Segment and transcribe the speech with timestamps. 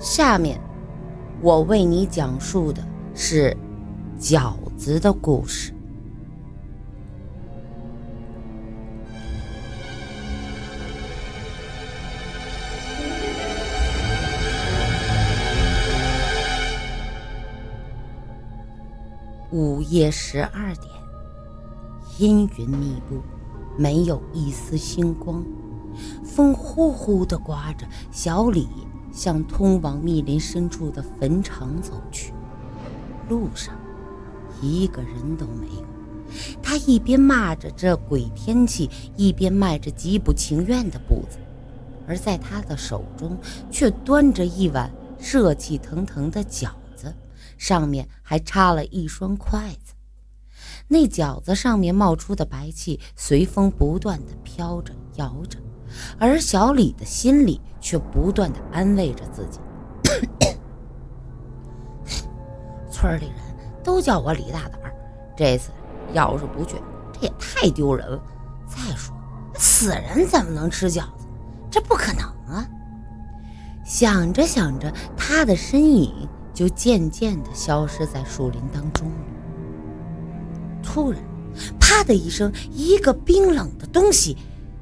[0.00, 0.58] 下面，
[1.42, 2.82] 我为你讲述的
[3.14, 3.54] 是
[4.18, 5.74] 饺子的故事。
[19.50, 20.86] 午夜十二点，
[22.18, 23.20] 阴云密布，
[23.76, 25.44] 没有一丝星光，
[26.24, 27.86] 风呼呼地刮着。
[28.10, 28.66] 小李
[29.20, 32.32] 向通往密林深处的坟场走去，
[33.28, 33.78] 路上
[34.62, 35.84] 一个人都没有。
[36.62, 38.88] 他一边骂着这鬼天气，
[39.18, 41.36] 一边迈着极不情愿的步子，
[42.08, 43.36] 而在他的手中
[43.70, 47.14] 却端着一碗热气腾腾的饺子。
[47.58, 49.92] 上面还插了一双筷子，
[50.88, 55.58] 那饺子上面冒出的白气随风不断的飘着摇着，
[56.18, 59.58] 而小李的心里却不断的安慰着自己：
[62.90, 63.36] 村里人
[63.82, 64.94] 都叫我李大胆儿，
[65.36, 65.70] 这次
[66.12, 66.76] 要是不去，
[67.12, 68.20] 这也太丢人了。
[68.66, 69.14] 再说，
[69.54, 71.26] 死人怎么能吃饺子？
[71.70, 72.22] 这不可能
[72.54, 72.66] 啊！
[73.84, 76.28] 想着想着，他的身影。
[76.52, 79.14] 就渐渐地消失在树林当中了。
[80.82, 81.22] 突然，
[81.78, 84.36] 啪的一声，一个冰冷的东西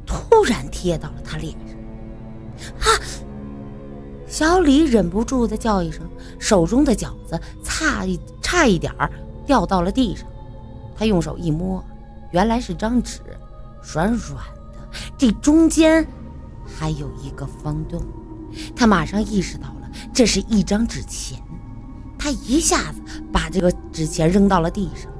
[0.09, 1.77] 突然贴到了他脸上。
[2.81, 2.98] 啊！
[4.27, 6.06] 小李忍不住的叫一声，
[6.39, 9.11] 手中的饺子差一差一点儿
[9.47, 10.28] 掉到了地上。
[10.97, 11.83] 他用手一摸，
[12.33, 13.20] 原来是张纸，
[13.81, 14.37] 软软
[14.73, 16.06] 的，这中间
[16.67, 18.03] 还有一个方洞。
[18.77, 21.41] 他马上意识到了，这是一张纸钱。
[22.19, 23.00] 他一下子
[23.33, 25.11] 把这个纸钱扔到了地上。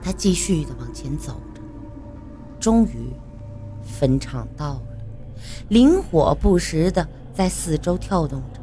[0.00, 1.40] 他继续的往前走，
[2.62, 3.12] 终于，
[3.82, 4.82] 坟场到了，
[5.68, 8.60] 灵火不时的在四周跳动着，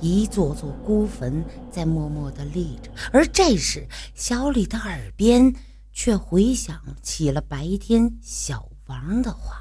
[0.00, 2.92] 一座座孤坟在默默的立着。
[3.12, 5.52] 而这时，小李的耳边
[5.92, 9.56] 却回响起了白天小王的话。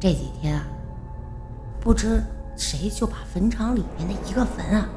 [0.00, 0.66] 这几天啊，
[1.80, 2.20] 不知
[2.56, 4.88] 谁就把坟场里面的一个坟啊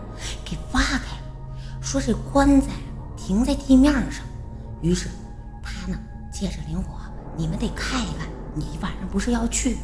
[0.46, 2.68] 给挖开了，说这棺材
[3.18, 4.24] 停在地面上。
[4.82, 5.10] 于是
[5.64, 5.98] 他呢
[6.32, 7.00] 借着灵火，
[7.36, 8.28] 你们得看一看。
[8.54, 9.82] 你晚上不是要去吗？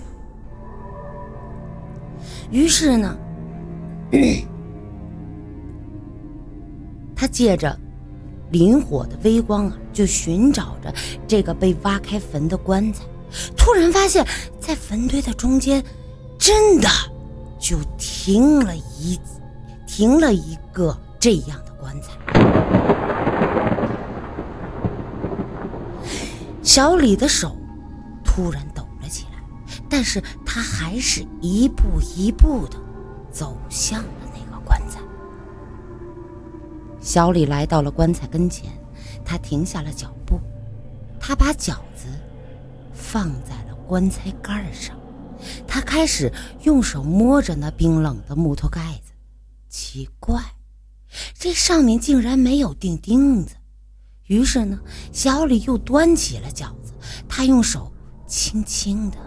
[2.51, 3.17] 于是呢，
[7.15, 7.77] 他借着
[8.51, 10.93] 灵火的微光啊，就寻找着
[11.27, 13.03] 这个被挖开坟的棺材。
[13.57, 14.25] 突然发现，
[14.59, 15.83] 在坟堆的中间，
[16.37, 16.87] 真的
[17.59, 19.19] 就停了一
[20.01, 22.13] 停了一个这样的棺材。
[26.63, 27.55] 小李的手
[28.23, 29.43] 突然抖了起来，
[29.87, 32.79] 但是他还是一步一步的
[33.31, 34.99] 走向了那个棺材。
[36.99, 38.71] 小李来到了棺材跟前，
[39.23, 40.39] 他停下了脚步，
[41.19, 42.07] 他把饺子。
[42.91, 44.97] 放在了棺材盖上，
[45.67, 46.33] 他开始
[46.63, 49.10] 用手摸着那冰冷的木头盖子，
[49.71, 50.43] 奇怪，
[51.33, 53.55] 这上面竟然没有钉钉子。
[54.27, 54.77] 于是呢，
[55.13, 56.91] 小李又端起了饺子，
[57.29, 57.89] 他用手
[58.27, 59.17] 轻轻的、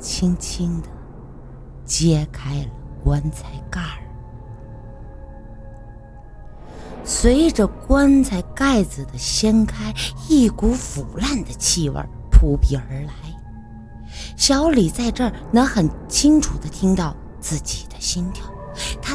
[0.00, 0.88] 轻轻的
[1.84, 2.70] 揭开了
[3.04, 4.02] 棺材盖儿。
[7.04, 9.94] 随着棺材盖子的掀开，
[10.30, 13.12] 一股腐烂的气味扑鼻而来，
[14.34, 18.44] 小李在这儿能很清楚地听到自己的心跳，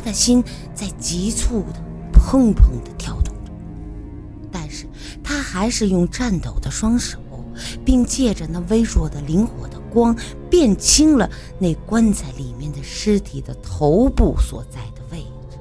[0.02, 1.80] 的心在急促的
[2.14, 3.52] 砰砰的跳动着，
[4.52, 4.86] 但是
[5.24, 7.20] 他还是用颤抖的双手，
[7.86, 10.16] 并借着那微弱的灵火的光，
[10.50, 11.30] 辨清了
[11.60, 15.20] 那棺材里面的尸体的头部所在的位
[15.50, 15.58] 置。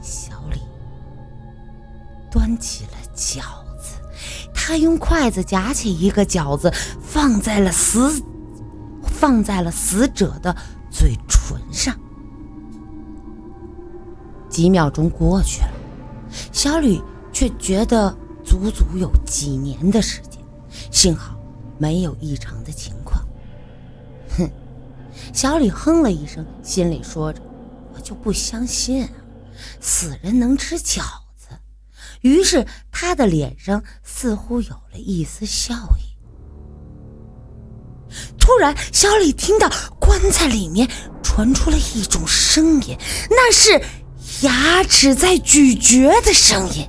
[0.00, 0.60] 小李
[2.30, 3.40] 端起了饺
[3.80, 3.96] 子。
[4.54, 6.70] 他用筷子夹起一个饺子，
[7.00, 8.22] 放在了死，
[9.02, 10.54] 放在了死者的
[10.90, 11.98] 嘴唇上。
[14.58, 15.70] 几秒钟过去了，
[16.50, 17.00] 小吕
[17.32, 18.12] 却觉得
[18.44, 20.42] 足足有几年的时间，
[20.90, 21.38] 幸好
[21.78, 23.24] 没有异常的情况。
[24.36, 24.50] 哼，
[25.32, 27.40] 小李哼了一声，心里说着
[27.94, 29.08] ：“我就不相信，
[29.80, 31.02] 死人能吃饺
[31.36, 31.56] 子。”
[32.22, 36.18] 于是，他的脸上似乎有了一丝笑意。
[38.40, 39.70] 突然，小李听到
[40.00, 40.90] 棺材里面
[41.22, 42.98] 传出了一种声音，
[43.30, 43.80] 那是
[44.42, 46.86] 牙齿在咀嚼的声音。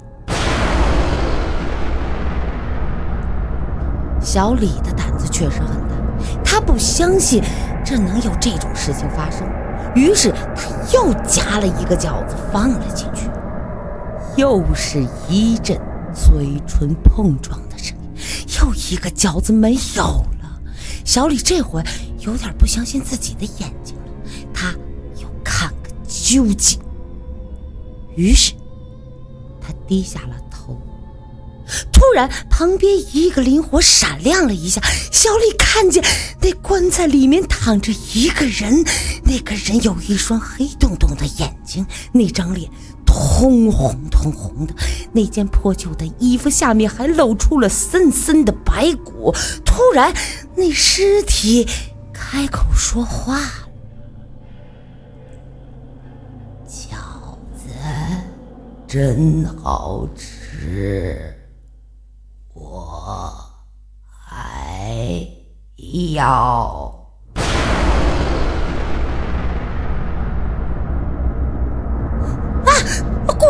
[4.21, 5.95] 小李的胆子确实很大，
[6.43, 7.41] 他不相信
[7.83, 9.47] 这能有这种事情发生，
[9.95, 13.27] 于是他又夹了一个饺子放了进去，
[14.35, 15.75] 又是一阵
[16.13, 18.21] 嘴唇碰撞的声音，
[18.61, 20.61] 又一个饺子没有了。
[21.03, 21.81] 小李这回
[22.19, 24.11] 有点不相信自己的眼睛了，
[24.53, 24.71] 他
[25.19, 26.79] 又看个究竟。
[28.19, 28.51] 于是
[29.61, 30.77] 他低下了头。
[31.93, 36.03] 突然，旁边一个灵火闪亮了一下，小李看见
[36.41, 38.83] 那棺材里面躺着一个人，
[39.23, 42.69] 那个人有一双黑洞洞的眼睛，那张脸
[43.05, 44.73] 通红通红的，
[45.13, 49.33] 那件破旧的衣服下面还露出了森森的白骨。
[49.63, 50.13] 突然，
[50.57, 51.65] 那尸体
[52.11, 53.69] 开口说话了
[56.67, 56.97] ：“饺
[57.55, 57.69] 子
[58.89, 61.35] 真好吃。”
[62.55, 63.31] 我
[64.07, 65.27] 还
[66.15, 66.25] 要
[72.65, 72.73] 啊！
[73.27, 73.47] 滚！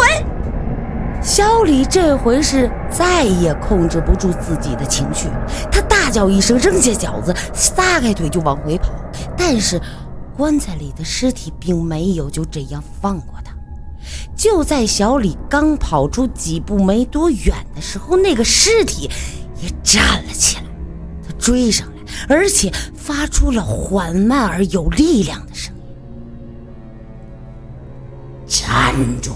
[1.22, 5.30] 小李这回是再也控制不住自己的情绪，
[5.72, 8.90] 他大叫一声，扔下饺子，撒开腿就往回跑。
[9.38, 9.82] 但是
[10.36, 13.49] 棺材里的尸体并没有就这样放过他。
[14.40, 19.12] 就在小李刚跑出几步没多远的时候，那个尸体
[19.62, 20.64] 也站了起来。
[21.28, 21.94] 他追上来，
[22.30, 25.84] 而且发出了缓慢而有力量的声音
[28.48, 29.34] ：“站住！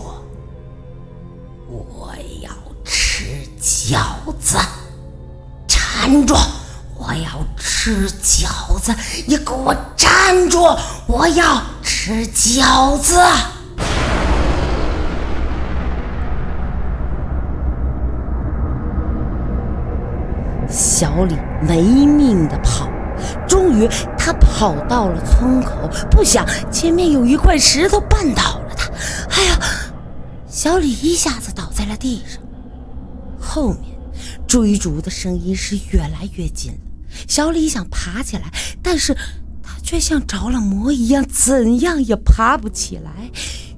[1.68, 2.50] 我要
[2.86, 3.26] 吃
[3.62, 4.00] 饺
[4.40, 4.58] 子！
[5.68, 6.34] 站住！
[6.98, 8.96] 我要吃饺子！
[9.28, 10.64] 你给我站住！
[11.08, 13.20] 我要吃饺子！”
[21.04, 22.90] 小李没命的跑，
[23.46, 23.86] 终于
[24.18, 28.90] 他跑到了村口，不想前面有一块石头绊倒了他。
[29.36, 29.60] 哎呀！
[30.48, 32.42] 小李一下子倒在了地上。
[33.38, 34.00] 后面
[34.48, 36.80] 追逐的声音是越来越近了。
[37.28, 38.50] 小李想爬起来，
[38.82, 39.14] 但是
[39.62, 43.30] 他却像着了魔一样，怎样也爬不起来。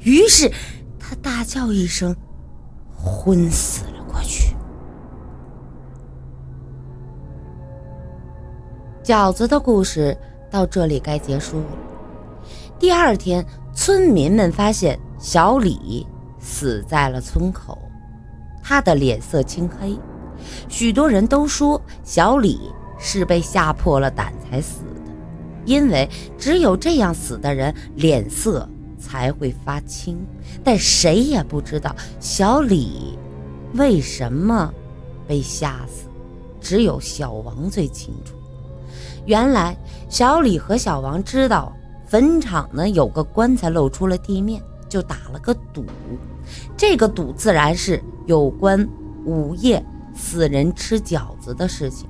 [0.02, 0.52] 于是
[1.00, 2.16] 他大叫一声，
[2.96, 3.85] 昏死
[9.06, 10.18] 饺子的故事
[10.50, 11.66] 到这里该结束了。
[12.80, 16.08] 第二天，村民们发现小李
[16.40, 17.78] 死在了村口，
[18.64, 19.96] 他的脸色青黑，
[20.68, 22.60] 许多人都说小李
[22.98, 25.12] 是被吓破了胆才死的，
[25.66, 28.68] 因为只有这样死的人脸色
[28.98, 30.18] 才会发青。
[30.64, 33.16] 但谁也不知道小李
[33.76, 34.74] 为什么
[35.28, 36.08] 被吓死，
[36.60, 38.35] 只有小王最清楚。
[39.26, 39.76] 原来
[40.08, 41.74] 小李和小王知道
[42.06, 45.86] 坟场呢有个棺材露出了地面，就打了个赌。
[46.78, 48.88] 这个赌自然是有关
[49.26, 49.84] 午夜
[50.14, 52.08] 死人吃饺子的事情。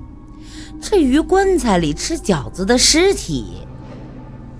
[0.80, 3.66] 至于棺材里吃饺子的尸体，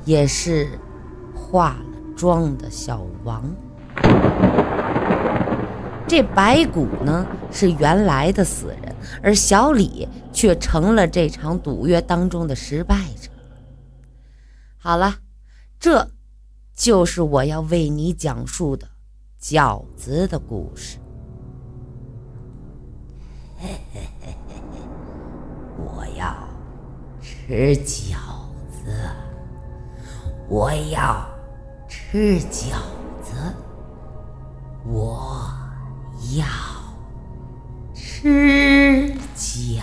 [0.05, 0.69] 也是
[1.35, 3.45] 化了妆的小王。
[6.09, 8.86] 这白骨呢是原来的死人，
[9.23, 13.31] 而小李却成了这场赌约当中的失败者。
[14.77, 15.17] 好了，
[15.79, 16.11] 这
[16.75, 18.89] 就是我要为你讲述的
[19.41, 20.99] 饺子的故事。
[25.79, 26.37] 我要
[27.21, 28.17] 吃饺
[28.71, 29.11] 子，
[30.49, 31.29] 我要
[31.89, 32.77] 吃饺
[33.23, 33.35] 子，
[34.85, 35.53] 我。
[36.35, 36.45] 要
[37.95, 38.76] 吃。
[39.37, 39.79] 지.